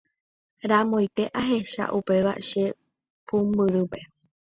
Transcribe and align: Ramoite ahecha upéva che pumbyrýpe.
Ramoite 0.69 1.23
ahecha 1.39 1.83
upéva 1.97 2.33
che 2.47 2.63
pumbyrýpe. 3.27 3.99